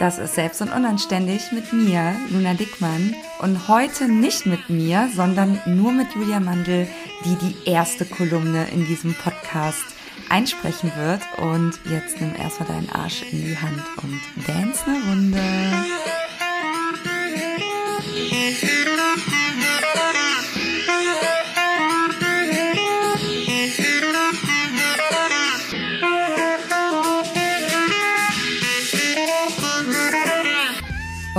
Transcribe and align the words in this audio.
Das 0.00 0.16
ist 0.16 0.34
Selbst 0.34 0.62
und 0.62 0.72
Unanständig 0.72 1.52
mit 1.52 1.74
mir, 1.74 2.16
Luna 2.30 2.54
Dickmann. 2.54 3.14
Und 3.38 3.68
heute 3.68 4.08
nicht 4.08 4.46
mit 4.46 4.70
mir, 4.70 5.10
sondern 5.14 5.60
nur 5.66 5.92
mit 5.92 6.06
Julia 6.14 6.40
Mandel, 6.40 6.88
die 7.26 7.36
die 7.36 7.70
erste 7.70 8.06
Kolumne 8.06 8.66
in 8.72 8.86
diesem 8.86 9.12
Podcast 9.12 9.84
einsprechen 10.30 10.90
wird. 10.96 11.20
Und 11.36 11.78
jetzt 11.90 12.18
nimm 12.18 12.34
erstmal 12.34 12.68
deinen 12.70 12.88
Arsch 12.88 13.24
in 13.30 13.44
die 13.44 13.58
Hand 13.58 13.82
und 14.02 14.46
dance 14.46 14.86
eine 14.86 15.04
Runde. 15.04 16.19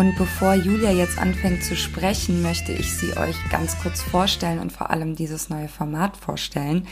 Und 0.02 0.16
bevor 0.16 0.56
Julia 0.56 0.90
jetzt 0.90 1.20
anfängt 1.20 1.64
zu 1.64 1.76
sprechen, 1.76 2.42
möchte 2.42 2.72
ich 2.72 2.92
sie 2.98 3.16
euch 3.18 3.36
ganz 3.52 3.78
kurz 3.78 4.02
vorstellen 4.02 4.58
und 4.58 4.72
vor 4.72 4.90
allem 4.90 5.16
dieses 5.16 5.52
neue 5.52 5.68
Format 5.68 6.18
vorstellen. 6.18 6.88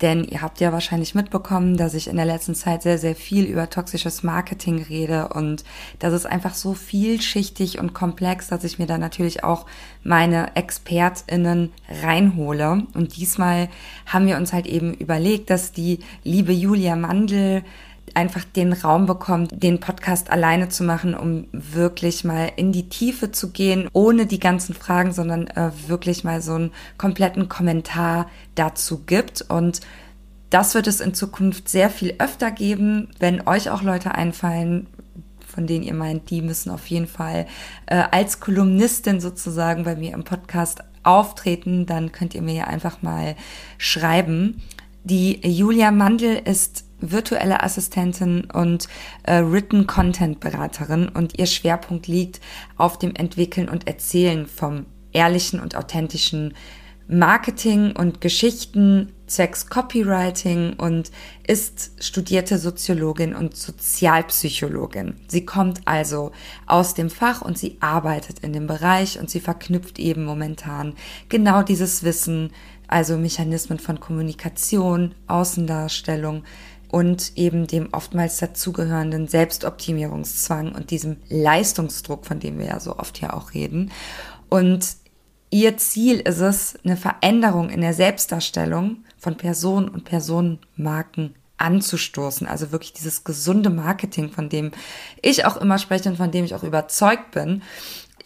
Denn 0.00 0.24
ihr 0.24 0.42
habt 0.42 0.58
ja 0.58 0.72
wahrscheinlich 0.72 1.14
mitbekommen, 1.14 1.76
dass 1.76 1.94
ich 1.94 2.08
in 2.08 2.16
der 2.16 2.24
letzten 2.24 2.56
Zeit 2.56 2.82
sehr, 2.82 2.98
sehr 2.98 3.14
viel 3.14 3.44
über 3.44 3.70
toxisches 3.70 4.24
Marketing 4.24 4.82
rede 4.82 5.28
und 5.28 5.62
das 6.00 6.12
ist 6.12 6.26
einfach 6.26 6.54
so 6.54 6.74
vielschichtig 6.74 7.78
und 7.78 7.94
komplex, 7.94 8.48
dass 8.48 8.64
ich 8.64 8.80
mir 8.80 8.86
da 8.86 8.98
natürlich 8.98 9.44
auch 9.44 9.66
meine 10.02 10.56
ExpertInnen 10.56 11.70
reinhole. 12.02 12.82
Und 12.92 13.16
diesmal 13.16 13.68
haben 14.06 14.26
wir 14.26 14.36
uns 14.36 14.52
halt 14.52 14.66
eben 14.66 14.94
überlegt, 14.94 15.50
dass 15.50 15.70
die 15.70 16.00
liebe 16.24 16.52
Julia 16.52 16.96
Mandel 16.96 17.62
einfach 18.16 18.44
den 18.44 18.72
Raum 18.72 19.06
bekommt, 19.06 19.62
den 19.62 19.80
Podcast 19.80 20.30
alleine 20.30 20.68
zu 20.68 20.84
machen, 20.84 21.14
um 21.14 21.46
wirklich 21.52 22.24
mal 22.24 22.50
in 22.56 22.72
die 22.72 22.88
Tiefe 22.88 23.30
zu 23.32 23.50
gehen, 23.50 23.88
ohne 23.92 24.26
die 24.26 24.40
ganzen 24.40 24.74
Fragen, 24.74 25.12
sondern 25.12 25.46
äh, 25.48 25.70
wirklich 25.86 26.24
mal 26.24 26.40
so 26.42 26.54
einen 26.54 26.72
kompletten 26.96 27.48
Kommentar 27.48 28.28
dazu 28.54 29.04
gibt. 29.04 29.42
Und 29.42 29.80
das 30.50 30.74
wird 30.74 30.86
es 30.86 31.00
in 31.00 31.14
Zukunft 31.14 31.68
sehr 31.68 31.90
viel 31.90 32.14
öfter 32.18 32.50
geben, 32.50 33.08
wenn 33.18 33.46
euch 33.46 33.70
auch 33.70 33.82
Leute 33.82 34.14
einfallen, 34.14 34.86
von 35.46 35.66
denen 35.66 35.84
ihr 35.84 35.94
meint, 35.94 36.30
die 36.30 36.42
müssen 36.42 36.70
auf 36.70 36.86
jeden 36.86 37.08
Fall 37.08 37.46
äh, 37.86 38.02
als 38.10 38.40
Kolumnistin 38.40 39.20
sozusagen 39.20 39.84
bei 39.84 39.96
mir 39.96 40.12
im 40.14 40.24
Podcast 40.24 40.82
auftreten, 41.02 41.86
dann 41.86 42.12
könnt 42.12 42.34
ihr 42.34 42.42
mir 42.42 42.54
ja 42.54 42.64
einfach 42.64 43.02
mal 43.02 43.34
schreiben. 43.78 44.60
Die 45.04 45.40
Julia 45.46 45.90
Mandel 45.90 46.36
ist 46.44 46.84
virtuelle 47.00 47.62
Assistentin 47.62 48.48
und 48.52 48.88
äh, 49.22 49.40
Written 49.40 49.86
Content 49.86 50.40
Beraterin 50.40 51.08
und 51.08 51.38
ihr 51.38 51.46
Schwerpunkt 51.46 52.06
liegt 52.06 52.40
auf 52.76 52.98
dem 52.98 53.14
Entwickeln 53.14 53.68
und 53.68 53.86
Erzählen 53.86 54.46
vom 54.46 54.86
ehrlichen 55.12 55.60
und 55.60 55.76
authentischen 55.76 56.54
Marketing 57.10 57.96
und 57.96 58.20
Geschichten 58.20 59.14
zwecks 59.26 59.68
Copywriting 59.68 60.74
und 60.74 61.10
ist 61.46 61.92
studierte 62.04 62.58
Soziologin 62.58 63.34
und 63.34 63.56
Sozialpsychologin. 63.56 65.14
Sie 65.26 65.46
kommt 65.46 65.80
also 65.86 66.32
aus 66.66 66.92
dem 66.92 67.08
Fach 67.08 67.40
und 67.40 67.56
sie 67.56 67.78
arbeitet 67.80 68.40
in 68.40 68.52
dem 68.52 68.66
Bereich 68.66 69.18
und 69.18 69.30
sie 69.30 69.40
verknüpft 69.40 69.98
eben 69.98 70.24
momentan 70.26 70.94
genau 71.30 71.62
dieses 71.62 72.02
Wissen, 72.02 72.52
also 72.88 73.16
Mechanismen 73.16 73.78
von 73.78 74.00
Kommunikation, 74.00 75.14
Außendarstellung 75.28 76.44
und 76.90 77.32
eben 77.36 77.66
dem 77.66 77.88
oftmals 77.92 78.38
dazugehörenden 78.38 79.28
Selbstoptimierungszwang 79.28 80.72
und 80.72 80.90
diesem 80.90 81.18
Leistungsdruck, 81.28 82.26
von 82.26 82.40
dem 82.40 82.58
wir 82.58 82.66
ja 82.66 82.80
so 82.80 82.96
oft 82.98 83.18
hier 83.18 83.34
auch 83.34 83.54
reden. 83.54 83.90
Und 84.48 84.86
ihr 85.50 85.76
Ziel 85.76 86.20
ist 86.20 86.40
es, 86.40 86.78
eine 86.84 86.96
Veränderung 86.96 87.70
in 87.70 87.80
der 87.80 87.94
Selbstdarstellung 87.94 89.04
von 89.18 89.36
Personen 89.36 89.88
und 89.88 90.04
Personenmarken 90.04 91.34
anzustoßen. 91.58 92.46
Also 92.46 92.72
wirklich 92.72 92.92
dieses 92.92 93.24
gesunde 93.24 93.68
Marketing, 93.68 94.30
von 94.30 94.48
dem 94.48 94.70
ich 95.20 95.44
auch 95.44 95.56
immer 95.56 95.78
spreche 95.78 96.08
und 96.08 96.16
von 96.16 96.30
dem 96.30 96.44
ich 96.44 96.54
auch 96.54 96.62
überzeugt 96.62 97.32
bin 97.32 97.62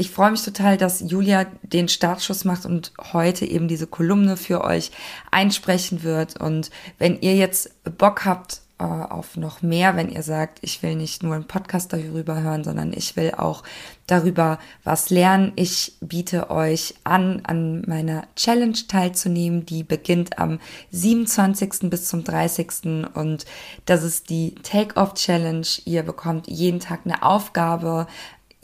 ich 0.03 0.11
freue 0.11 0.33
mich 0.33 0.43
total, 0.43 0.77
dass 0.77 0.99
Julia 0.99 1.47
den 1.63 1.87
Startschuss 1.87 2.45
macht 2.45 2.67
und 2.67 2.93
heute 3.13 3.47
eben 3.47 3.69
diese 3.69 3.87
Kolumne 3.87 4.37
für 4.37 4.65
euch 4.65 4.91
einsprechen 5.31 6.03
wird. 6.03 6.41
Und 6.41 6.73
wenn 6.99 7.21
ihr 7.21 7.37
jetzt 7.37 7.71
Bock 7.99 8.25
habt 8.25 8.63
äh, 8.81 8.83
auf 8.83 9.37
noch 9.37 9.63
mehr, 9.63 9.95
wenn 9.95 10.11
ihr 10.11 10.25
sagt, 10.25 10.59
ich 10.63 10.83
will 10.83 10.97
nicht 10.97 11.23
nur 11.23 11.37
einen 11.37 11.47
Podcast 11.47 11.93
darüber 11.93 12.43
hören, 12.43 12.65
sondern 12.65 12.93
ich 12.93 13.15
will 13.15 13.31
auch 13.37 13.63
darüber 14.09 14.59
was 14.83 15.09
lernen, 15.11 15.53
ich 15.55 15.95
biete 16.01 16.51
euch 16.51 16.97
an, 17.05 17.43
an 17.45 17.83
meiner 17.87 18.25
Challenge 18.35 18.77
teilzunehmen. 18.89 19.67
Die 19.67 19.85
beginnt 19.85 20.37
am 20.41 20.59
27. 20.91 21.91
bis 21.91 22.09
zum 22.09 22.25
30. 22.25 23.07
Und 23.15 23.47
das 23.87 24.03
ist 24.03 24.31
die 24.31 24.57
Take-Off 24.65 25.15
Challenge. 25.15 25.67
Ihr 25.85 26.03
bekommt 26.03 26.49
jeden 26.49 26.81
Tag 26.81 27.03
eine 27.05 27.23
Aufgabe, 27.23 28.09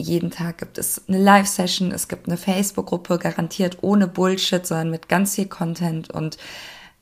jeden 0.01 0.31
Tag 0.31 0.57
gibt 0.59 0.77
es 0.77 1.01
eine 1.07 1.17
Live-Session, 1.17 1.91
es 1.91 2.07
gibt 2.07 2.27
eine 2.27 2.37
Facebook-Gruppe, 2.37 3.17
garantiert 3.19 3.79
ohne 3.81 4.07
Bullshit, 4.07 4.65
sondern 4.65 4.91
mit 4.91 5.09
ganz 5.09 5.35
viel 5.35 5.47
Content 5.47 6.09
und 6.09 6.37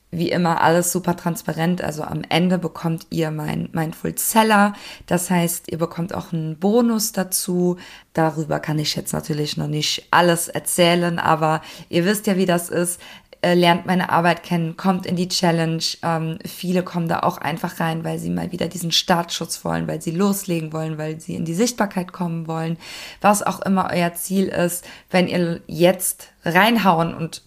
wie 0.10 0.32
immer 0.32 0.62
alles 0.62 0.92
super 0.92 1.16
transparent. 1.18 1.84
Also 1.84 2.04
am 2.04 2.22
Ende 2.30 2.58
bekommt 2.58 3.08
ihr 3.10 3.30
mein 3.30 3.70
Mindful 3.74 4.18
Seller. 4.18 4.74
Das 5.06 5.30
heißt, 5.30 5.70
ihr 5.70 5.78
bekommt 5.78 6.14
auch 6.14 6.32
einen 6.32 6.58
Bonus 6.58 7.12
dazu. 7.12 7.78
Darüber 8.14 8.60
kann 8.60 8.80
ich 8.80 8.96
jetzt 8.96 9.14
natürlich 9.14 9.58
noch 9.58 9.68
nicht 9.68 10.08
alles 10.12 10.48
erzählen, 10.48 11.20
aber 11.20 11.62
ihr 11.90 12.06
wisst 12.06 12.26
ja, 12.26 12.38
wie 12.38 12.46
das 12.46 12.70
ist. 12.70 13.02
Äh, 13.42 13.54
lernt 13.54 13.86
meine 13.86 14.10
Arbeit 14.10 14.42
kennen, 14.42 14.78
kommt 14.78 15.06
in 15.06 15.16
die 15.16 15.28
Challenge. 15.28 15.84
Ähm, 16.02 16.40
viele 16.44 16.82
kommen 16.82 17.08
da 17.08 17.20
auch 17.20 17.38
einfach 17.38 17.80
rein, 17.80 18.04
weil 18.04 18.18
sie 18.18 18.32
mal 18.32 18.52
wieder 18.52 18.68
diesen 18.68 18.92
Startschutz 18.92 19.64
wollen, 19.64 19.88
weil 19.88 20.02
sie 20.02 20.12
loslegen 20.12 20.74
wollen, 20.74 20.98
weil 20.98 21.20
sie 21.20 21.36
in 21.36 21.46
die 21.46 21.54
Sichtbarkeit 21.54 22.12
kommen 22.12 22.48
wollen. 22.48 22.78
Was 23.22 23.44
auch 23.44 23.62
immer 23.62 23.90
euer 23.92 24.14
Ziel 24.16 24.48
ist, 24.48 24.86
wenn 25.12 25.28
ihr 25.28 25.62
jetzt 25.68 26.30
reinhauen 26.46 27.14
und 27.14 27.44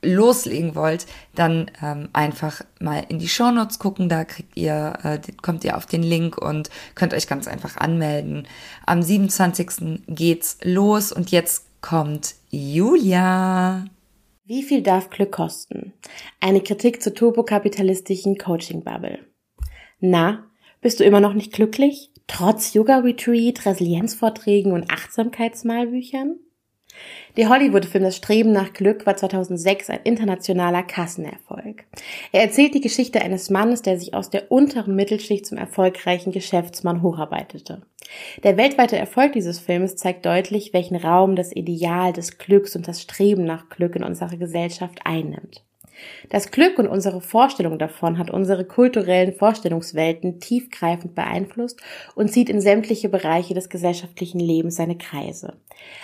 loslegen 0.00 0.74
wollt, 0.74 1.06
dann 1.34 1.70
ähm, 1.82 2.08
einfach 2.14 2.62
mal 2.80 3.04
in 3.08 3.18
die 3.18 3.28
Shownotes 3.28 3.78
gucken, 3.78 4.08
da 4.08 4.24
kriegt 4.24 4.56
ihr, 4.56 4.94
äh, 5.02 5.18
kommt 5.42 5.64
ihr 5.64 5.76
auf 5.76 5.86
den 5.86 6.02
Link 6.02 6.38
und 6.38 6.70
könnt 6.94 7.12
euch 7.12 7.26
ganz 7.26 7.48
einfach 7.48 7.76
anmelden. 7.76 8.46
Am 8.86 9.02
27. 9.02 10.02
geht's 10.06 10.58
los 10.62 11.12
und 11.12 11.30
jetzt 11.30 11.64
kommt 11.80 12.34
Julia. 12.50 13.84
Wie 14.46 14.62
viel 14.62 14.82
darf 14.82 15.08
Glück 15.08 15.32
kosten? 15.32 15.94
Eine 16.38 16.60
Kritik 16.60 17.02
zur 17.02 17.14
turbokapitalistischen 17.14 18.36
Coaching-Bubble. 18.36 19.20
Na, 20.00 20.50
bist 20.82 21.00
du 21.00 21.04
immer 21.04 21.20
noch 21.20 21.32
nicht 21.32 21.54
glücklich? 21.54 22.10
Trotz 22.26 22.74
Yoga-Retreat, 22.74 23.64
Resilienzvorträgen 23.64 24.72
und 24.72 24.90
Achtsamkeitsmalbüchern? 24.90 26.40
Der 27.36 27.48
Hollywood-Film 27.48 28.04
Das 28.04 28.16
Streben 28.16 28.52
nach 28.52 28.72
Glück 28.72 29.06
war 29.06 29.16
2006 29.16 29.90
ein 29.90 30.00
internationaler 30.04 30.82
Kassenerfolg. 30.82 31.84
Er 32.32 32.42
erzählt 32.42 32.74
die 32.74 32.80
Geschichte 32.80 33.20
eines 33.20 33.50
Mannes, 33.50 33.82
der 33.82 33.98
sich 33.98 34.14
aus 34.14 34.30
der 34.30 34.52
unteren 34.52 34.94
Mittelschicht 34.94 35.46
zum 35.46 35.58
erfolgreichen 35.58 36.32
Geschäftsmann 36.32 37.02
hocharbeitete. 37.02 37.82
Der 38.42 38.56
weltweite 38.56 38.96
Erfolg 38.96 39.32
dieses 39.32 39.58
Films 39.58 39.96
zeigt 39.96 40.26
deutlich, 40.26 40.72
welchen 40.72 40.96
Raum 40.96 41.36
das 41.36 41.54
Ideal 41.54 42.12
des 42.12 42.38
Glücks 42.38 42.76
und 42.76 42.86
das 42.86 43.02
Streben 43.02 43.44
nach 43.44 43.68
Glück 43.68 43.96
in 43.96 44.04
unserer 44.04 44.36
Gesellschaft 44.36 45.00
einnimmt. 45.04 45.64
Das 46.28 46.50
Glück 46.50 46.78
und 46.78 46.86
unsere 46.86 47.20
Vorstellung 47.20 47.78
davon 47.78 48.18
hat 48.18 48.30
unsere 48.30 48.64
kulturellen 48.64 49.32
Vorstellungswelten 49.32 50.40
tiefgreifend 50.40 51.14
beeinflusst 51.14 51.80
und 52.14 52.32
zieht 52.32 52.48
in 52.48 52.60
sämtliche 52.60 53.08
Bereiche 53.08 53.54
des 53.54 53.68
gesellschaftlichen 53.68 54.40
Lebens 54.40 54.76
seine 54.76 54.96
Kreise. 54.96 55.54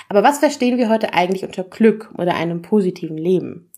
Aber 0.09 0.23
was 0.23 0.39
verstehen 0.39 0.79
wir 0.79 0.89
heute 0.89 1.15
eigentlich 1.15 1.45
unter 1.45 1.65
Glück 1.65 2.13
oder 2.19 2.35
einem 2.35 2.63
positiven 2.63 3.17
Leben? 3.17 3.71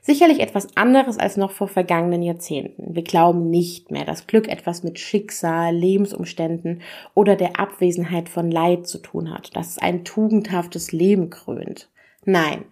Sicherlich 0.00 0.40
etwas 0.40 0.76
anderes 0.76 1.18
als 1.18 1.36
noch 1.36 1.50
vor 1.50 1.68
vergangenen 1.68 2.22
Jahrzehnten. 2.22 2.94
Wir 2.94 3.02
glauben 3.02 3.50
nicht 3.50 3.90
mehr, 3.90 4.04
dass 4.04 4.26
Glück 4.26 4.48
etwas 4.48 4.82
mit 4.82 4.98
Schicksal, 4.98 5.74
Lebensumständen 5.74 6.82
oder 7.14 7.36
der 7.36 7.60
Abwesenheit 7.60 8.28
von 8.28 8.50
Leid 8.50 8.86
zu 8.86 8.98
tun 8.98 9.32
hat, 9.32 9.54
dass 9.56 9.70
es 9.70 9.78
ein 9.78 10.04
tugendhaftes 10.04 10.92
Leben 10.92 11.30
krönt. 11.30 11.88
Nein, 12.24 12.64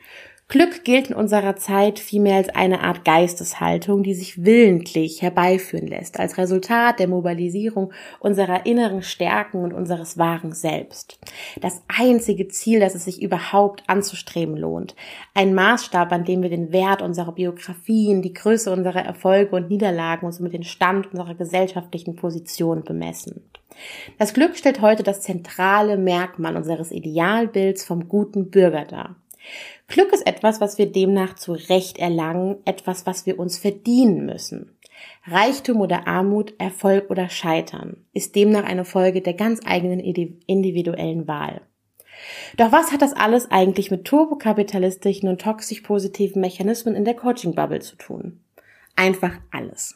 Glück 0.51 0.83
gilt 0.83 1.11
in 1.11 1.15
unserer 1.15 1.57
Zeit 1.57 1.99
vielmehr 1.99 2.37
als 2.37 2.49
eine 2.49 2.81
Art 2.81 3.05
Geisteshaltung, 3.05 4.03
die 4.03 4.15
sich 4.15 4.47
willentlich 4.47 5.21
herbeiführen 5.21 5.87
lässt, 5.87 6.19
als 6.19 6.39
Resultat 6.39 7.01
der 7.01 7.07
Mobilisierung 7.07 7.93
unserer 8.19 8.65
inneren 8.65 9.03
Stärken 9.03 9.63
und 9.63 9.75
unseres 9.75 10.17
wahren 10.17 10.55
Selbst. 10.55 11.19
Das 11.61 11.83
einzige 11.87 12.49
Ziel, 12.49 12.81
das 12.81 12.95
es 12.95 13.05
sich 13.05 13.21
überhaupt 13.21 13.83
anzustreben 13.89 14.57
lohnt. 14.57 14.97
Ein 15.35 15.53
Maßstab, 15.53 16.11
an 16.13 16.25
dem 16.25 16.41
wir 16.41 16.49
den 16.49 16.73
Wert 16.73 17.03
unserer 17.03 17.33
Biografien, 17.33 18.23
die 18.23 18.33
Größe 18.33 18.73
unserer 18.73 19.05
Erfolge 19.05 19.55
und 19.55 19.69
Niederlagen 19.69 20.25
und 20.25 20.33
somit 20.33 20.55
den 20.55 20.65
Stand 20.65 21.09
unserer 21.11 21.35
gesellschaftlichen 21.35 22.17
Position 22.17 22.85
bemessen. 22.85 23.43
Das 24.19 24.33
Glück 24.33 24.57
stellt 24.57 24.81
heute 24.81 25.03
das 25.03 25.21
zentrale 25.21 25.99
Merkmal 25.99 26.57
unseres 26.57 26.91
Idealbilds 26.91 27.85
vom 27.85 28.09
guten 28.09 28.49
Bürger 28.49 28.87
dar. 28.87 29.17
Glück 29.87 30.13
ist 30.13 30.27
etwas, 30.27 30.61
was 30.61 30.79
wir 30.79 30.91
demnach 30.91 31.35
zu 31.35 31.53
Recht 31.53 31.99
erlangen, 31.99 32.57
etwas, 32.65 33.07
was 33.07 33.27
wir 33.27 33.39
uns 33.39 33.59
verdienen 33.59 34.27
müssen. 34.27 34.79
Reichtum 35.27 35.81
oder 35.81 36.07
Armut, 36.07 36.55
Erfolg 36.59 37.11
oder 37.11 37.29
Scheitern 37.29 38.05
ist 38.13 38.35
demnach 38.35 38.65
eine 38.65 38.85
Folge 38.85 39.23
der 39.23 39.35
ganz 39.35 39.61
eigenen 39.65 40.01
individuellen 40.01 41.29
Wahl. 41.29 41.63
Doch 42.57 42.73
was 42.73 42.91
hat 42.93 43.03
das 43.03 43.13
alles 43.13 43.51
eigentlich 43.51 43.91
mit 43.91 44.05
turbokapitalistischen 44.05 45.29
und 45.29 45.41
toxisch 45.41 45.83
positiven 45.83 46.41
Mechanismen 46.41 46.95
in 46.95 47.05
der 47.05 47.15
Coaching-Bubble 47.15 47.81
zu 47.81 47.97
tun? 47.97 48.41
Einfach 48.97 49.33
alles. 49.53 49.95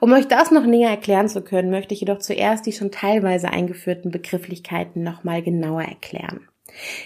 Um 0.00 0.12
euch 0.12 0.28
das 0.28 0.50
noch 0.50 0.66
näher 0.66 0.90
erklären 0.90 1.28
zu 1.28 1.42
können, 1.42 1.70
möchte 1.70 1.94
ich 1.94 2.00
jedoch 2.00 2.18
zuerst 2.18 2.66
die 2.66 2.72
schon 2.72 2.90
teilweise 2.90 3.50
eingeführten 3.50 4.10
Begrifflichkeiten 4.10 5.02
nochmal 5.02 5.42
genauer 5.42 5.82
erklären. 5.82 6.47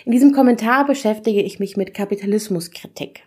In 0.05 0.13
diesem 0.13 0.33
Kommentar 0.33 0.87
beschäftige 0.87 1.43
ich 1.43 1.59
mich 1.59 1.77
mit 1.77 1.95
Kapitalismuskritik. 1.95 3.25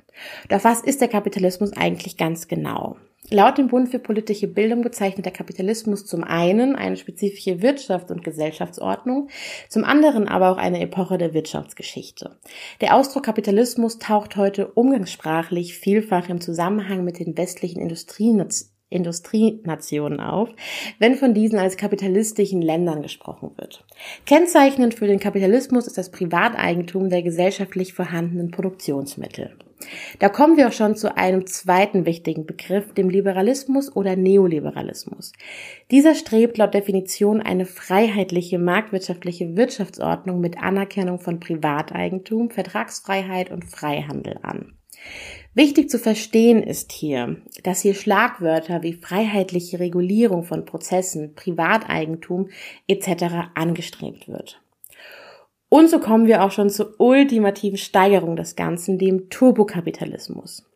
Doch 0.50 0.64
was 0.64 0.82
ist 0.82 1.02
der 1.02 1.08
Kapitalismus 1.08 1.74
eigentlich 1.74 2.18
ganz 2.18 2.48
genau? 2.48 2.98
Laut 3.32 3.58
dem 3.58 3.70
Bund 3.70 3.90
für 3.90 3.98
politische 3.98 4.48
Bildung 4.48 4.84
bezeichnet 4.84 5.26
der 5.26 5.34
Kapitalismus 5.34 6.06
zum 6.06 6.24
einen 6.24 6.76
eine 6.76 6.96
spezifische 6.96 7.60
Wirtschafts- 7.60 8.12
und 8.12 8.24
Gesellschaftsordnung, 8.24 9.30
zum 9.68 9.84
anderen 9.84 10.28
aber 10.28 10.52
auch 10.52 10.58
eine 10.58 10.80
Epoche 10.80 11.18
der 11.18 11.34
Wirtschaftsgeschichte. 11.34 12.38
Der 12.82 12.96
Ausdruck 12.96 13.24
Kapitalismus 13.24 13.98
taucht 13.98 14.36
heute 14.36 14.68
umgangssprachlich 14.68 15.76
vielfach 15.76 16.30
im 16.30 16.40
Zusammenhang 16.40 17.04
mit 17.04 17.18
den 17.18 17.36
westlichen 17.36 17.82
Industrienationen 17.82 18.75
Industrienationen 18.90 20.20
auf, 20.20 20.50
wenn 21.00 21.16
von 21.16 21.34
diesen 21.34 21.60
als 21.60 21.78
kapitalistischen 21.78 22.62
Ländern 22.62 23.02
gesprochen 23.02 23.52
wird. 23.58 23.84
Kennzeichnend 24.26 24.94
für 24.94 25.08
den 25.08 25.20
Kapitalismus 25.20 25.88
ist 25.88 25.98
das 25.98 26.12
Privateigentum 26.12 27.10
der 27.10 27.24
gesellschaftlich 27.24 27.94
vorhandenen 27.94 28.52
Produktionsmittel. 28.52 29.58
Da 30.20 30.30
kommen 30.30 30.58
wir 30.58 30.70
auch 30.70 30.74
schon 30.74 30.96
zu 30.96 31.18
einem 31.18 31.46
zweiten 31.48 32.06
wichtigen 32.06 32.46
Begriff, 32.46 32.94
dem 32.94 33.10
Liberalismus 33.10 33.94
oder 33.96 34.16
Neoliberalismus. 34.16 35.34
Dieser 35.92 36.16
strebt 36.16 36.58
laut 36.58 36.74
Definition 36.74 37.42
eine 37.42 37.66
freiheitliche 37.66 38.58
marktwirtschaftliche 38.58 39.56
Wirtschaftsordnung 39.58 40.40
mit 40.40 40.58
Anerkennung 40.58 41.20
von 41.20 41.40
Privateigentum, 41.40 42.52
Vertragsfreiheit 42.52 43.52
und 43.52 43.66
Freihandel 43.66 44.40
an. 44.42 44.78
Wichtig 45.56 45.90
zu 45.90 46.00
verstehen 46.00 46.62
ist 46.62 46.92
hier, 46.92 47.38
dass 47.64 47.80
hier 47.80 47.94
Schlagwörter 47.94 48.84
wie 48.84 48.92
freiheitliche 48.92 49.80
Regulierung 49.80 50.44
von 50.44 50.66
Prozessen, 50.66 51.34
Privateigentum 51.34 52.50
etc. 52.88 53.48
angestrebt 53.56 54.28
wird. 54.28 54.62
Und 55.70 55.90
so 55.90 56.00
kommen 56.00 56.28
wir 56.28 56.44
auch 56.44 56.52
schon 56.52 56.70
zur 56.70 57.00
ultimativen 57.00 57.78
Steigerung 57.78 58.36
des 58.36 58.58
Ganzen, 58.58 58.98
dem 58.98 59.30
Turbokapitalismus. 59.30 60.70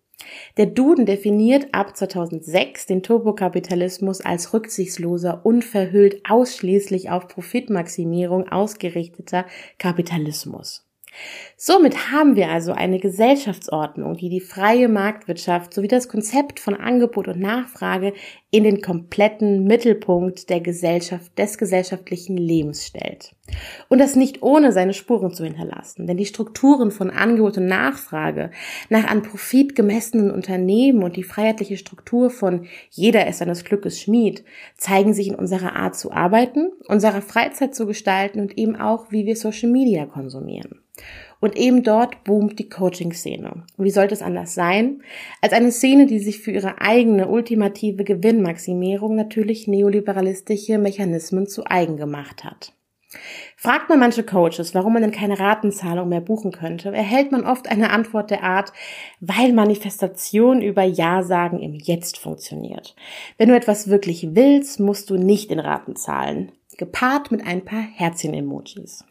Der 0.56 0.68
Duden 0.68 1.06
definiert 1.06 1.68
ab 1.74 1.98
2006 1.98 2.86
den 2.86 3.04
Turbokapitalismus 3.04 4.22
als 4.22 4.54
rücksichtsloser, 4.54 5.46
unverhüllt 5.46 6.22
ausschließlich 6.30 7.10
auf 7.10 7.28
Profitmaximierung 7.28 8.48
ausgerichteter 8.48 9.46
Kapitalismus. 9.78 10.89
Somit 11.62 12.12
haben 12.12 12.38
wir 12.38 12.50
also 12.50 12.72
eine 12.72 13.00
Gesellschaftsordnung, 13.00 14.16
die 14.16 14.30
die 14.30 14.40
freie 14.40 14.88
Marktwirtschaft 14.88 15.74
sowie 15.74 15.90
das 15.90 16.08
Konzept 16.08 16.60
von 16.60 16.74
Angebot 16.74 17.28
und 17.28 17.40
Nachfrage 17.40 18.14
in 18.50 18.64
den 18.64 18.82
kompletten 18.82 19.66
Mittelpunkt 19.66 20.50
der 20.50 20.62
Gesellschaft, 20.62 21.38
des 21.38 21.58
gesellschaftlichen 21.58 22.38
Lebens 22.38 22.86
stellt. 22.86 23.36
Und 23.90 24.00
das 24.00 24.16
nicht 24.16 24.42
ohne 24.42 24.72
seine 24.72 24.94
Spuren 24.94 25.34
zu 25.34 25.44
hinterlassen, 25.44 26.08
denn 26.08 26.16
die 26.16 26.26
Strukturen 26.26 26.92
von 26.92 27.10
Angebot 27.10 27.58
und 27.58 27.66
Nachfrage 27.66 28.52
nach 28.88 29.08
an 29.08 29.22
Profit 29.22 29.76
gemessenen 29.76 30.32
Unternehmen 30.32 31.04
und 31.04 31.18
die 31.18 31.24
freiheitliche 31.24 31.76
Struktur 31.76 32.30
von 32.30 32.68
jeder 32.90 33.28
ist 33.28 33.40
seines 33.40 33.66
Glückes 33.66 34.00
Schmied 34.00 34.46
zeigen 34.78 35.14
sich 35.14 35.28
in 35.28 35.36
unserer 35.36 35.76
Art 35.76 35.98
zu 35.98 36.12
arbeiten, 36.12 36.72
unserer 36.88 37.22
Freizeit 37.22 37.76
zu 37.76 37.86
gestalten 37.86 38.40
und 38.40 38.58
eben 38.58 38.78
auch, 38.78 39.12
wie 39.12 39.26
wir 39.26 39.36
Social 39.36 39.70
Media 39.70 40.06
konsumieren. 40.06 40.80
Und 41.40 41.56
eben 41.56 41.84
dort 41.84 42.24
boomt 42.26 42.60
die 42.60 42.68
Coaching-Szene. 42.68 43.64
Wie 43.78 43.92
sollte 43.92 44.14
es 44.14 44.22
anders 44.22 44.54
sein, 44.54 45.02
als 45.42 45.54
eine 45.54 45.72
Szene, 45.72 46.06
die 46.06 46.20
sich 46.20 46.40
für 46.40 46.52
ihre 46.52 46.82
eigene 46.82 47.28
ultimative 47.28 48.04
Gewinnmaximierung 48.04 49.16
natürlich 49.16 49.68
neoliberalistische 49.68 50.78
Mechanismen 50.78 51.48
zu 51.48 51.66
eigen 51.66 51.96
gemacht 51.96 52.44
hat. 52.44 52.74
Fragt 53.56 53.90
man 53.90 54.00
manche 54.00 54.24
Coaches, 54.24 54.76
warum 54.76 54.94
man 54.94 55.02
denn 55.02 55.12
keine 55.12 55.40
Ratenzahlung 55.40 56.10
mehr 56.10 56.22
buchen 56.22 56.52
könnte, 56.52 56.92
erhält 56.92 57.32
man 57.32 57.44
oft 57.44 57.68
eine 57.68 57.90
Antwort 57.90 58.30
der 58.30 58.44
Art, 58.44 58.72
weil 59.20 59.52
Manifestation 59.52 60.62
über 60.62 60.84
Ja-Sagen 60.84 61.60
im 61.60 61.74
Jetzt 61.74 62.20
funktioniert. 62.20 62.96
Wenn 63.38 63.50
du 63.50 63.56
etwas 63.56 63.90
wirklich 63.90 64.36
willst, 64.36 64.80
musst 64.80 65.10
du 65.10 65.16
nicht 65.16 65.52
in 65.52 65.60
Raten 65.60 65.96
zahlen. 65.96 66.52
Gepaart 66.78 67.32
mit 67.32 67.46
ein 67.46 67.66
paar 67.66 67.82
Herzchen-Emojis. 67.82 69.04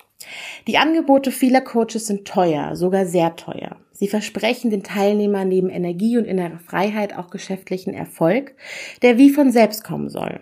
Die 0.66 0.78
Angebote 0.78 1.30
vieler 1.30 1.60
Coaches 1.60 2.06
sind 2.06 2.26
teuer, 2.26 2.76
sogar 2.76 3.06
sehr 3.06 3.36
teuer. 3.36 3.76
Sie 3.92 4.06
versprechen 4.06 4.70
den 4.70 4.84
Teilnehmern 4.84 5.48
neben 5.48 5.70
Energie 5.70 6.18
und 6.18 6.24
innerer 6.24 6.60
Freiheit 6.60 7.16
auch 7.16 7.30
geschäftlichen 7.30 7.94
Erfolg, 7.94 8.54
der 9.02 9.18
wie 9.18 9.30
von 9.30 9.50
selbst 9.50 9.82
kommen 9.82 10.08
soll. 10.08 10.40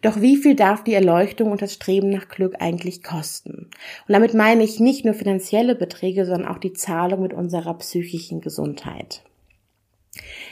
Doch 0.00 0.20
wie 0.20 0.36
viel 0.36 0.54
darf 0.54 0.84
die 0.84 0.94
Erleuchtung 0.94 1.50
und 1.50 1.60
das 1.60 1.74
Streben 1.74 2.08
nach 2.08 2.28
Glück 2.28 2.54
eigentlich 2.60 3.02
kosten? 3.02 3.68
Und 4.08 4.12
damit 4.12 4.32
meine 4.34 4.62
ich 4.62 4.80
nicht 4.80 5.04
nur 5.04 5.14
finanzielle 5.14 5.74
Beträge, 5.74 6.24
sondern 6.24 6.50
auch 6.50 6.58
die 6.58 6.72
Zahlung 6.72 7.22
mit 7.22 7.34
unserer 7.34 7.74
psychischen 7.74 8.40
Gesundheit. 8.40 9.22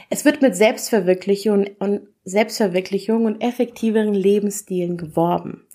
Es 0.09 0.25
wird 0.25 0.41
mit 0.41 0.55
Selbstverwirklichung 0.55 1.67
und 1.79 2.01
Selbstverwirklichung 2.25 3.25
und 3.25 3.41
effektiveren 3.41 4.13
Lebensstilen 4.13 4.97
geworben. 4.97 5.65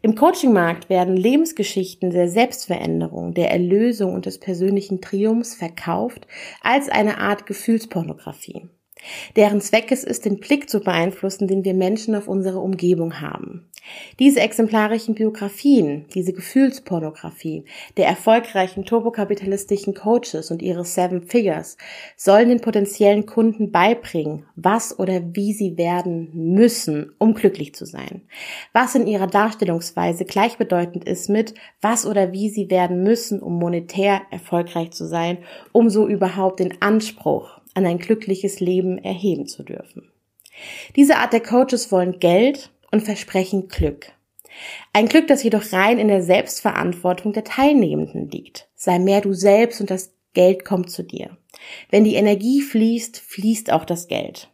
Im 0.00 0.14
Coachingmarkt 0.16 0.88
werden 0.88 1.16
Lebensgeschichten 1.16 2.10
der 2.10 2.28
Selbstveränderung, 2.28 3.34
der 3.34 3.50
Erlösung 3.50 4.14
und 4.14 4.26
des 4.26 4.38
persönlichen 4.38 5.00
Triumphs 5.00 5.54
verkauft 5.54 6.26
als 6.60 6.88
eine 6.88 7.18
Art 7.18 7.46
Gefühlspornografie 7.46 8.68
deren 9.36 9.60
Zweck 9.60 9.90
es 9.90 10.04
ist, 10.04 10.24
den 10.24 10.38
Blick 10.38 10.68
zu 10.68 10.80
beeinflussen, 10.80 11.48
den 11.48 11.64
wir 11.64 11.74
Menschen 11.74 12.14
auf 12.14 12.28
unsere 12.28 12.58
Umgebung 12.58 13.20
haben. 13.20 13.68
Diese 14.18 14.40
exemplarischen 14.40 15.14
Biografien, 15.14 16.06
diese 16.14 16.32
Gefühlspornografie 16.32 17.64
der 17.96 18.06
erfolgreichen 18.06 18.84
turbokapitalistischen 18.84 19.94
Coaches 19.94 20.50
und 20.50 20.62
ihre 20.62 20.84
Seven 20.84 21.22
Figures 21.22 21.76
sollen 22.16 22.48
den 22.48 22.60
potenziellen 22.60 23.26
Kunden 23.26 23.72
beibringen, 23.72 24.46
was 24.54 24.98
oder 24.98 25.34
wie 25.34 25.52
sie 25.52 25.76
werden 25.76 26.30
müssen, 26.32 27.12
um 27.18 27.34
glücklich 27.34 27.74
zu 27.74 27.84
sein. 27.84 28.22
Was 28.72 28.94
in 28.94 29.06
ihrer 29.06 29.26
Darstellungsweise 29.26 30.24
gleichbedeutend 30.24 31.04
ist 31.04 31.28
mit 31.28 31.54
was 31.80 32.06
oder 32.06 32.32
wie 32.32 32.50
sie 32.50 32.70
werden 32.70 33.02
müssen, 33.02 33.40
um 33.40 33.58
monetär 33.58 34.22
erfolgreich 34.30 34.92
zu 34.92 35.06
sein, 35.06 35.38
um 35.72 35.90
so 35.90 36.06
überhaupt 36.06 36.60
den 36.60 36.80
Anspruch 36.80 37.61
an 37.74 37.86
ein 37.86 37.98
glückliches 37.98 38.60
Leben 38.60 38.98
erheben 38.98 39.46
zu 39.46 39.62
dürfen. 39.62 40.10
Diese 40.96 41.16
Art 41.16 41.32
der 41.32 41.40
Coaches 41.40 41.90
wollen 41.90 42.18
Geld 42.18 42.70
und 42.90 43.02
versprechen 43.02 43.68
Glück. 43.68 44.12
Ein 44.92 45.08
Glück, 45.08 45.26
das 45.28 45.42
jedoch 45.42 45.72
rein 45.72 45.98
in 45.98 46.08
der 46.08 46.22
Selbstverantwortung 46.22 47.32
der 47.32 47.44
Teilnehmenden 47.44 48.30
liegt. 48.30 48.68
Sei 48.74 48.98
mehr 48.98 49.20
du 49.20 49.32
selbst 49.32 49.80
und 49.80 49.90
das 49.90 50.14
Geld 50.34 50.64
kommt 50.64 50.90
zu 50.90 51.02
dir. 51.02 51.36
Wenn 51.90 52.04
die 52.04 52.14
Energie 52.14 52.60
fließt, 52.60 53.18
fließt 53.18 53.72
auch 53.72 53.84
das 53.84 54.08
Geld. 54.08 54.50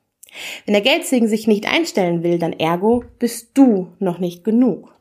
Wenn 0.67 0.75
der 0.75 0.83
Geldsegen 0.83 1.29
sich 1.29 1.47
nicht 1.47 1.67
einstellen 1.67 2.23
will, 2.23 2.39
dann 2.39 2.53
ergo 2.53 3.05
bist 3.19 3.51
du 3.55 3.93
noch 3.99 4.19
nicht 4.19 4.45
genug. 4.45 4.95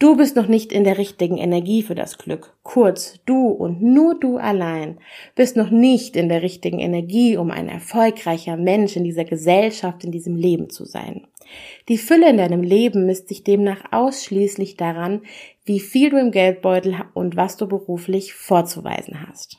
Du 0.00 0.16
bist 0.16 0.34
noch 0.34 0.46
nicht 0.46 0.72
in 0.72 0.84
der 0.84 0.96
richtigen 0.96 1.36
Energie 1.36 1.82
für 1.82 1.94
das 1.94 2.16
Glück. 2.16 2.56
Kurz, 2.62 3.20
du 3.26 3.48
und 3.48 3.82
nur 3.82 4.18
du 4.18 4.38
allein 4.38 4.98
bist 5.34 5.58
noch 5.58 5.68
nicht 5.68 6.16
in 6.16 6.30
der 6.30 6.40
richtigen 6.40 6.78
Energie, 6.78 7.36
um 7.36 7.50
ein 7.50 7.68
erfolgreicher 7.68 8.56
Mensch 8.56 8.96
in 8.96 9.04
dieser 9.04 9.26
Gesellschaft, 9.26 10.02
in 10.02 10.10
diesem 10.10 10.36
Leben 10.36 10.70
zu 10.70 10.86
sein. 10.86 11.26
Die 11.90 11.98
Fülle 11.98 12.30
in 12.30 12.38
deinem 12.38 12.62
Leben 12.62 13.04
misst 13.04 13.28
sich 13.28 13.44
demnach 13.44 13.92
ausschließlich 13.92 14.78
daran, 14.78 15.20
wie 15.66 15.80
viel 15.80 16.08
du 16.08 16.18
im 16.18 16.30
Geldbeutel 16.30 16.94
und 17.12 17.36
was 17.36 17.58
du 17.58 17.68
beruflich 17.68 18.32
vorzuweisen 18.32 19.28
hast. 19.28 19.58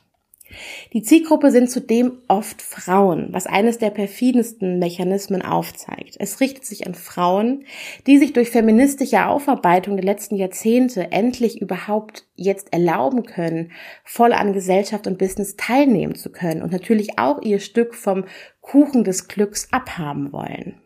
Die 0.92 1.02
Zielgruppe 1.02 1.50
sind 1.50 1.70
zudem 1.70 2.18
oft 2.28 2.60
Frauen, 2.60 3.28
was 3.30 3.46
eines 3.46 3.78
der 3.78 3.90
perfidensten 3.90 4.78
Mechanismen 4.78 5.42
aufzeigt. 5.42 6.16
Es 6.18 6.40
richtet 6.40 6.64
sich 6.64 6.86
an 6.86 6.94
Frauen, 6.94 7.64
die 8.06 8.18
sich 8.18 8.32
durch 8.32 8.50
feministische 8.50 9.26
Aufarbeitung 9.26 9.96
der 9.96 10.04
letzten 10.04 10.36
Jahrzehnte 10.36 11.12
endlich 11.12 11.60
überhaupt 11.60 12.26
jetzt 12.34 12.72
erlauben 12.72 13.24
können, 13.24 13.72
voll 14.04 14.32
an 14.32 14.52
Gesellschaft 14.52 15.06
und 15.06 15.18
Business 15.18 15.56
teilnehmen 15.56 16.14
zu 16.14 16.30
können 16.30 16.62
und 16.62 16.72
natürlich 16.72 17.18
auch 17.18 17.40
ihr 17.42 17.60
Stück 17.60 17.94
vom 17.94 18.24
Kuchen 18.60 19.04
des 19.04 19.28
Glücks 19.28 19.68
abhaben 19.70 20.32
wollen. 20.32 20.81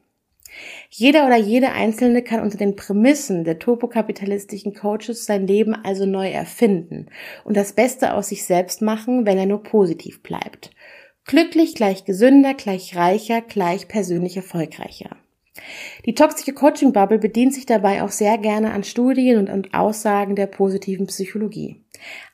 Jeder 0.91 1.27
oder 1.27 1.37
jede 1.37 1.73
Einzelne 1.73 2.23
kann 2.23 2.41
unter 2.41 2.59
den 2.59 2.77
Prämissen 2.77 3.45
der 3.45 3.59
turbokapitalistischen 3.59 4.75
Coaches 4.75 5.27
sein 5.27 5.47
Leben 5.47 5.75
also 5.75 6.07
neu 6.07 6.29
erfinden 6.29 7.07
und 7.45 7.57
das 7.57 7.73
Beste 7.73 8.15
aus 8.15 8.29
sich 8.29 8.45
selbst 8.45 8.83
machen, 8.83 9.27
wenn 9.27 9.39
er 9.39 9.47
nur 9.47 9.63
positiv 9.63 10.23
bleibt. 10.23 10.71
Glücklich 11.25 11.75
gleich 11.75 12.05
gesünder, 12.05 12.55
gleich 12.55 12.97
reicher, 12.97 13.41
gleich 13.41 13.89
persönlich 13.89 14.37
erfolgreicher. 14.37 15.11
Die 16.05 16.15
toxische 16.15 16.53
Coaching 16.53 16.93
Bubble 16.93 17.19
bedient 17.19 17.55
sich 17.55 17.67
dabei 17.67 18.03
auch 18.03 18.11
sehr 18.11 18.39
gerne 18.39 18.73
an 18.73 18.85
Studien 18.85 19.39
und, 19.39 19.51
und 19.51 19.75
Aussagen 19.75 20.37
der 20.37 20.47
positiven 20.47 21.07
Psychologie. 21.07 21.83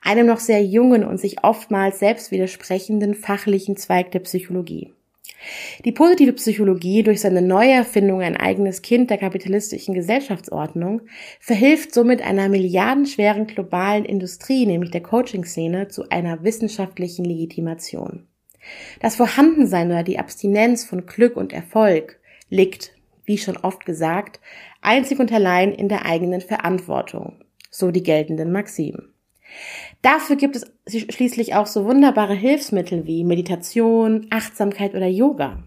Einem 0.00 0.26
noch 0.26 0.41
sehr 0.41 0.62
jungen 0.62 1.05
und 1.05 1.19
sich 1.19 1.45
oftmals 1.45 2.00
selbst 2.00 2.31
widersprechenden 2.33 3.14
fachlichen 3.14 3.76
Zweig 3.76 4.11
der 4.11 4.21
Psychologie. 4.21 4.93
Die 5.85 5.93
positive 5.93 6.33
Psychologie 6.33 7.03
durch 7.03 7.21
seine 7.21 7.43
Neuerfindung 7.43 8.23
ein 8.23 8.37
eigenes 8.37 8.83
Kind 8.83 9.11
der 9.11 9.19
kapitalistischen 9.19 9.95
Gesellschaftsordnung 9.95 11.03
verhilft 11.41 11.95
somit 11.95 12.23
einer 12.23 12.49
milliardenschweren 12.49 13.47
globalen 13.47 14.05
Industrie, 14.05 14.67
nämlich 14.67 14.91
der 14.91 15.03
Coaching-Szene, 15.03 15.89
zu 15.89 16.09
einer 16.11 16.43
wissenschaftlichen 16.45 17.25
Legitimation. 17.25 18.27
Das 19.01 19.17
Vorhandensein 19.17 19.89
oder 19.89 20.03
die 20.03 20.19
Abstinenz 20.19 20.85
von 20.85 21.07
Glück 21.07 21.37
und 21.37 21.53
Erfolg 21.53 22.21
liegt, 22.49 22.93
wie 23.25 23.39
schon 23.39 23.57
oft 23.57 23.85
gesagt, 23.85 24.41
einzig 24.81 25.19
und 25.19 25.33
allein 25.33 25.73
in 25.73 25.89
der 25.89 26.07
eigenen 26.07 26.41
Verantwortung, 26.41 27.45
so 27.71 27.91
die 27.91 28.03
geltenden 28.03 28.53
Maximen. 28.53 29.12
Dafür 30.03 30.37
gibt 30.37 30.57
es 30.57 30.67
schließlich 30.89 31.55
auch 31.55 31.67
so 31.67 31.85
wunderbare 31.85 32.35
Hilfsmittel 32.35 33.07
wie 33.07 33.25
Meditation, 33.25 34.27
Achtsamkeit 34.31 34.95
oder 34.95 35.07
Yoga. 35.07 35.63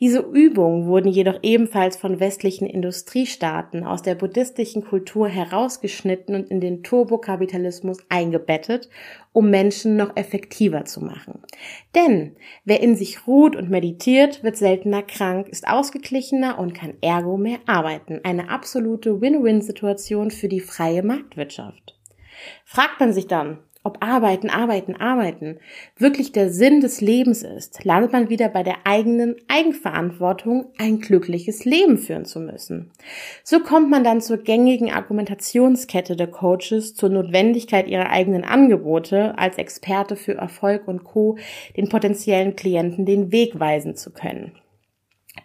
Diese 0.00 0.20
Übungen 0.20 0.86
wurden 0.86 1.08
jedoch 1.08 1.38
ebenfalls 1.42 1.96
von 1.96 2.18
westlichen 2.18 2.66
Industriestaaten 2.66 3.84
aus 3.84 4.02
der 4.02 4.14
buddhistischen 4.14 4.84
Kultur 4.84 5.28
herausgeschnitten 5.28 6.34
und 6.34 6.50
in 6.50 6.60
den 6.60 6.82
Turbokapitalismus 6.82 7.98
eingebettet, 8.08 8.88
um 9.32 9.50
Menschen 9.50 9.96
noch 9.96 10.16
effektiver 10.16 10.84
zu 10.86 11.04
machen. 11.04 11.40
Denn 11.94 12.36
wer 12.64 12.80
in 12.80 12.96
sich 12.96 13.26
ruht 13.26 13.54
und 13.54 13.70
meditiert, 13.70 14.42
wird 14.42 14.56
seltener 14.56 15.02
krank, 15.02 15.48
ist 15.48 15.68
ausgeglichener 15.68 16.58
und 16.58 16.74
kann 16.74 16.94
ergo 17.02 17.36
mehr 17.36 17.58
arbeiten. 17.66 18.20
Eine 18.24 18.50
absolute 18.50 19.20
Win-Win-Situation 19.20 20.30
für 20.30 20.48
die 20.48 20.60
freie 20.60 21.02
Marktwirtschaft. 21.02 21.99
Fragt 22.64 23.00
man 23.00 23.12
sich 23.12 23.26
dann, 23.26 23.58
ob 23.82 24.04
Arbeiten, 24.04 24.50
Arbeiten, 24.50 24.94
Arbeiten 24.94 25.58
wirklich 25.96 26.32
der 26.32 26.50
Sinn 26.50 26.82
des 26.82 27.00
Lebens 27.00 27.42
ist, 27.42 27.82
landet 27.82 28.12
man 28.12 28.28
wieder 28.28 28.50
bei 28.50 28.62
der 28.62 28.76
eigenen 28.84 29.36
Eigenverantwortung, 29.48 30.66
ein 30.76 31.00
glückliches 31.00 31.64
Leben 31.64 31.96
führen 31.96 32.26
zu 32.26 32.40
müssen. 32.40 32.92
So 33.42 33.60
kommt 33.60 33.88
man 33.88 34.04
dann 34.04 34.20
zur 34.20 34.36
gängigen 34.36 34.92
Argumentationskette 34.92 36.14
der 36.14 36.26
Coaches, 36.26 36.94
zur 36.94 37.08
Notwendigkeit 37.08 37.88
ihrer 37.88 38.10
eigenen 38.10 38.44
Angebote, 38.44 39.38
als 39.38 39.56
Experte 39.56 40.14
für 40.14 40.34
Erfolg 40.34 40.86
und 40.86 41.04
Co. 41.04 41.38
den 41.74 41.88
potenziellen 41.88 42.56
Klienten 42.56 43.06
den 43.06 43.32
Weg 43.32 43.58
weisen 43.58 43.96
zu 43.96 44.12
können. 44.12 44.52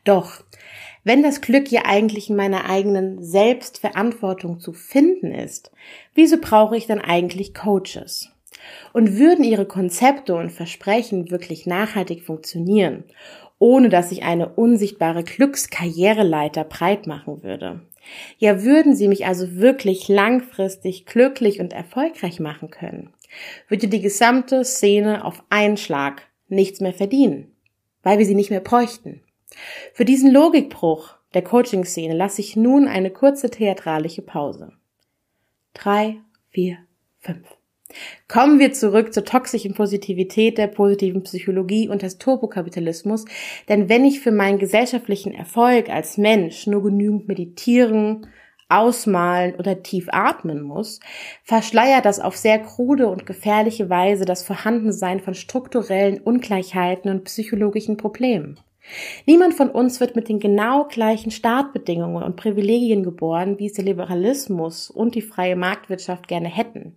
Doch 0.03 0.43
wenn 1.05 1.23
das 1.23 1.39
Glück 1.39 1.71
ja 1.71 1.83
eigentlich 1.85 2.29
in 2.29 2.35
meiner 2.35 2.67
eigenen 2.67 3.23
Selbstverantwortung 3.23 4.59
zu 4.59 4.73
finden 4.73 5.31
ist, 5.31 5.71
wieso 6.15 6.37
brauche 6.41 6.75
ich 6.75 6.87
dann 6.87 6.99
eigentlich 6.99 7.53
Coaches? 7.53 8.31
Und 8.91 9.17
würden 9.17 9.45
ihre 9.45 9.67
Konzepte 9.67 10.35
und 10.35 10.51
Versprechen 10.51 11.29
wirklich 11.29 11.67
nachhaltig 11.67 12.23
funktionieren, 12.23 13.03
ohne 13.59 13.89
dass 13.89 14.09
sich 14.09 14.23
eine 14.23 14.49
unsichtbare 14.49 15.23
Glückskarriereleiter 15.23 16.63
breit 16.63 17.05
machen 17.05 17.43
würde? 17.43 17.81
Ja, 18.39 18.63
würden 18.63 18.95
sie 18.95 19.07
mich 19.07 19.27
also 19.27 19.57
wirklich 19.57 20.07
langfristig 20.07 21.05
glücklich 21.05 21.59
und 21.59 21.71
erfolgreich 21.71 22.39
machen 22.39 22.71
können? 22.71 23.13
Würde 23.67 23.87
die 23.87 24.01
gesamte 24.01 24.65
Szene 24.65 25.23
auf 25.23 25.43
einen 25.49 25.77
Schlag 25.77 26.23
nichts 26.47 26.81
mehr 26.81 26.93
verdienen, 26.93 27.51
weil 28.01 28.17
wir 28.17 28.25
sie 28.25 28.35
nicht 28.35 28.49
mehr 28.49 28.59
bräuchten? 28.59 29.21
Für 29.93 30.05
diesen 30.05 30.31
Logikbruch 30.31 31.15
der 31.33 31.43
Coaching-Szene 31.43 32.13
lasse 32.13 32.41
ich 32.41 32.55
nun 32.55 32.87
eine 32.87 33.11
kurze 33.11 33.49
theatralische 33.49 34.21
Pause. 34.21 34.71
Drei, 35.73 36.17
vier, 36.49 36.77
fünf. 37.19 37.47
Kommen 38.27 38.59
wir 38.59 38.73
zurück 38.73 39.13
zur 39.13 39.25
toxischen 39.25 39.73
Positivität 39.73 40.57
der 40.57 40.67
positiven 40.67 41.23
Psychologie 41.23 41.87
und 41.87 42.01
des 42.01 42.17
Turbokapitalismus, 42.17 43.25
denn 43.69 43.89
wenn 43.89 44.05
ich 44.05 44.21
für 44.21 44.31
meinen 44.31 44.57
gesellschaftlichen 44.57 45.33
Erfolg 45.33 45.89
als 45.89 46.17
Mensch 46.17 46.65
nur 46.67 46.83
genügend 46.83 47.27
meditieren, 47.27 48.27
ausmalen 48.67 49.55
oder 49.55 49.83
tief 49.83 50.07
atmen 50.11 50.61
muss, 50.61 50.99
verschleiert 51.43 52.05
das 52.05 52.19
auf 52.19 52.35
sehr 52.35 52.59
krude 52.59 53.07
und 53.07 53.25
gefährliche 53.25 53.89
Weise 53.89 54.25
das 54.25 54.43
Vorhandensein 54.43 55.19
von 55.19 55.35
strukturellen 55.35 56.19
Ungleichheiten 56.19 57.11
und 57.11 57.25
psychologischen 57.25 57.97
Problemen. 57.97 58.59
Niemand 59.25 59.55
von 59.55 59.69
uns 59.69 59.99
wird 59.99 60.15
mit 60.15 60.29
den 60.29 60.39
genau 60.39 60.85
gleichen 60.85 61.31
Startbedingungen 61.31 62.23
und 62.23 62.35
Privilegien 62.35 63.03
geboren, 63.03 63.57
wie 63.59 63.67
es 63.67 63.73
der 63.73 63.85
Liberalismus 63.85 64.89
und 64.89 65.15
die 65.15 65.21
freie 65.21 65.55
Marktwirtschaft 65.55 66.27
gerne 66.27 66.49
hätten. 66.49 66.95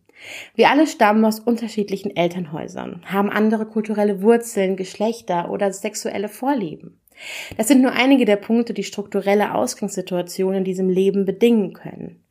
Wir 0.55 0.71
alle 0.71 0.87
stammen 0.87 1.25
aus 1.25 1.41
unterschiedlichen 1.41 2.15
Elternhäusern, 2.15 3.03
haben 3.07 3.31
andere 3.31 3.67
kulturelle 3.67 4.21
Wurzeln, 4.23 4.77
Geschlechter 4.77 5.51
oder 5.51 5.73
sexuelle 5.73 6.29
Vorlieben. 6.29 7.01
Das 7.57 7.69
sind 7.69 7.83
nur 7.83 7.93
einige 7.93 8.25
der 8.25 8.37
Punkte, 8.37 8.75
die 8.75 8.85
strukturelle 8.85 9.55
Ausgangssituationen 9.55 10.59
in 10.59 10.65
diesem 10.65 10.89
Leben 10.89 11.25
bedingen 11.25 11.73
können. 11.73 12.23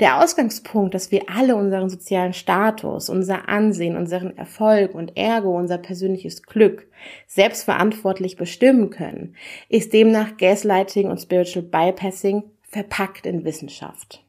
Der 0.00 0.22
Ausgangspunkt, 0.22 0.94
dass 0.94 1.10
wir 1.10 1.24
alle 1.28 1.56
unseren 1.56 1.88
sozialen 1.88 2.32
Status, 2.32 3.08
unser 3.08 3.48
Ansehen, 3.48 3.96
unseren 3.96 4.36
Erfolg 4.36 4.94
und 4.94 5.16
ergo 5.16 5.56
unser 5.56 5.78
persönliches 5.78 6.42
Glück 6.42 6.86
selbstverantwortlich 7.26 8.36
bestimmen 8.36 8.90
können, 8.90 9.36
ist 9.68 9.92
demnach 9.92 10.36
Gaslighting 10.36 11.10
und 11.10 11.20
Spiritual 11.20 11.64
Bypassing 11.64 12.44
verpackt 12.62 13.26
in 13.26 13.44
Wissenschaft. 13.44 14.24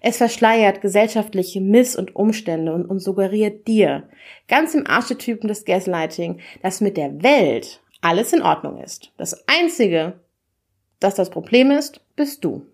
Es 0.00 0.18
verschleiert 0.18 0.80
gesellschaftliche 0.80 1.60
Miss- 1.60 1.96
und 1.96 2.14
Umstände 2.14 2.72
und, 2.72 2.86
und 2.86 3.00
suggeriert 3.00 3.66
dir, 3.66 4.08
ganz 4.48 4.74
im 4.74 4.86
Archetypen 4.86 5.48
des 5.48 5.64
Gaslighting, 5.64 6.40
dass 6.62 6.80
mit 6.80 6.96
der 6.96 7.22
Welt 7.22 7.80
alles 8.00 8.32
in 8.32 8.42
Ordnung 8.42 8.80
ist. 8.80 9.12
Das 9.16 9.44
Einzige, 9.48 10.20
das 11.00 11.14
das 11.14 11.30
Problem 11.30 11.70
ist, 11.70 12.00
bist 12.14 12.44
du. 12.44 12.66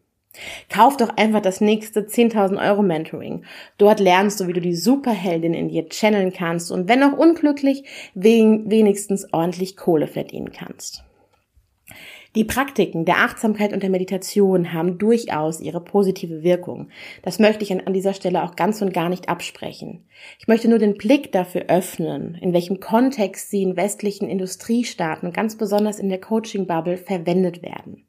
Kauf 0.68 0.96
doch 0.96 1.10
einfach 1.16 1.42
das 1.42 1.60
nächste 1.60 2.00
10.000 2.00 2.58
Euro 2.66 2.82
Mentoring. 2.82 3.44
Dort 3.76 4.00
lernst 4.00 4.40
du, 4.40 4.46
wie 4.46 4.54
du 4.54 4.60
die 4.60 4.74
Superheldin 4.74 5.54
in 5.54 5.68
dir 5.68 5.88
channeln 5.88 6.32
kannst 6.32 6.72
und 6.72 6.88
wenn 6.88 7.02
auch 7.02 7.16
unglücklich, 7.16 7.84
wenigstens 8.14 9.32
ordentlich 9.32 9.76
Kohle 9.76 10.06
verdienen 10.06 10.52
kannst. 10.52 11.04
Die 12.34 12.44
Praktiken 12.44 13.04
der 13.04 13.18
Achtsamkeit 13.18 13.74
und 13.74 13.82
der 13.82 13.90
Meditation 13.90 14.72
haben 14.72 14.96
durchaus 14.96 15.60
ihre 15.60 15.82
positive 15.82 16.42
Wirkung. 16.42 16.88
Das 17.22 17.38
möchte 17.38 17.62
ich 17.62 17.72
an 17.72 17.92
dieser 17.92 18.14
Stelle 18.14 18.42
auch 18.42 18.56
ganz 18.56 18.80
und 18.80 18.94
gar 18.94 19.10
nicht 19.10 19.28
absprechen. 19.28 20.06
Ich 20.38 20.48
möchte 20.48 20.66
nur 20.68 20.78
den 20.78 20.94
Blick 20.94 21.30
dafür 21.32 21.64
öffnen, 21.68 22.36
in 22.40 22.54
welchem 22.54 22.80
Kontext 22.80 23.50
sie 23.50 23.62
in 23.62 23.76
westlichen 23.76 24.30
Industriestaaten, 24.30 25.34
ganz 25.34 25.58
besonders 25.58 25.98
in 25.98 26.08
der 26.08 26.22
Coaching-Bubble, 26.22 26.96
verwendet 26.96 27.62
werden. 27.62 28.06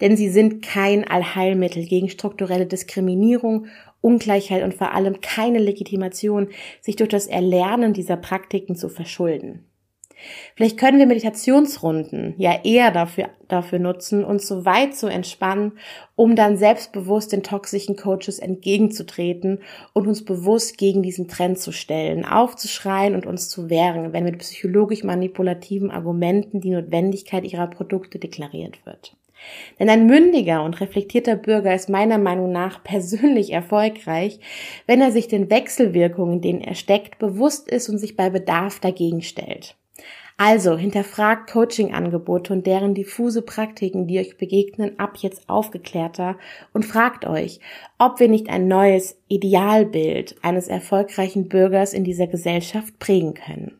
Denn 0.00 0.16
sie 0.16 0.28
sind 0.28 0.62
kein 0.62 1.06
Allheilmittel 1.06 1.86
gegen 1.86 2.08
strukturelle 2.08 2.66
Diskriminierung, 2.66 3.66
Ungleichheit 4.00 4.62
und 4.62 4.74
vor 4.74 4.92
allem 4.92 5.20
keine 5.20 5.58
Legitimation, 5.58 6.48
sich 6.80 6.96
durch 6.96 7.08
das 7.08 7.26
Erlernen 7.26 7.94
dieser 7.94 8.16
Praktiken 8.16 8.76
zu 8.76 8.88
verschulden. 8.88 9.64
Vielleicht 10.54 10.78
können 10.78 10.98
wir 10.98 11.06
Meditationsrunden 11.06 12.34
ja 12.38 12.60
eher 12.62 12.90
dafür, 12.90 13.30
dafür 13.48 13.78
nutzen, 13.78 14.24
uns 14.24 14.46
so 14.46 14.64
weit 14.64 14.94
zu 14.94 15.06
entspannen, 15.08 15.72
um 16.14 16.36
dann 16.36 16.56
selbstbewusst 16.56 17.32
den 17.32 17.42
toxischen 17.42 17.96
Coaches 17.96 18.38
entgegenzutreten 18.38 19.60
und 19.92 20.06
uns 20.06 20.24
bewusst 20.24 20.78
gegen 20.78 21.02
diesen 21.02 21.28
Trend 21.28 21.58
zu 21.58 21.72
stellen, 21.72 22.24
aufzuschreien 22.24 23.14
und 23.14 23.26
uns 23.26 23.48
zu 23.48 23.70
wehren, 23.70 24.12
wenn 24.12 24.24
mit 24.24 24.38
psychologisch 24.38 25.02
manipulativen 25.02 25.90
Argumenten 25.90 26.60
die 26.60 26.70
Notwendigkeit 26.70 27.44
ihrer 27.44 27.66
Produkte 27.66 28.18
deklariert 28.18 28.84
wird. 28.86 29.16
Denn 29.78 29.88
ein 29.88 30.06
mündiger 30.06 30.62
und 30.62 30.80
reflektierter 30.80 31.36
Bürger 31.36 31.74
ist 31.74 31.88
meiner 31.88 32.18
Meinung 32.18 32.52
nach 32.52 32.82
persönlich 32.84 33.52
erfolgreich, 33.52 34.40
wenn 34.86 35.00
er 35.00 35.12
sich 35.12 35.28
den 35.28 35.50
Wechselwirkungen, 35.50 36.34
in 36.34 36.40
denen 36.40 36.60
er 36.60 36.74
steckt, 36.74 37.18
bewusst 37.18 37.68
ist 37.68 37.88
und 37.88 37.98
sich 37.98 38.16
bei 38.16 38.30
Bedarf 38.30 38.80
dagegen 38.80 39.22
stellt. 39.22 39.76
Also 40.36 40.76
hinterfragt 40.76 41.50
Coaching-Angebote 41.50 42.52
und 42.52 42.66
deren 42.66 42.94
diffuse 42.94 43.42
Praktiken, 43.42 44.08
die 44.08 44.18
euch 44.18 44.36
begegnen, 44.36 44.98
ab 44.98 45.18
jetzt 45.18 45.48
aufgeklärter 45.48 46.36
und 46.72 46.84
fragt 46.84 47.24
euch, 47.24 47.60
ob 47.98 48.18
wir 48.18 48.28
nicht 48.28 48.48
ein 48.48 48.66
neues 48.66 49.16
Idealbild 49.28 50.34
eines 50.42 50.66
erfolgreichen 50.66 51.48
Bürgers 51.48 51.92
in 51.92 52.02
dieser 52.02 52.26
Gesellschaft 52.26 52.98
prägen 52.98 53.34
können. 53.34 53.78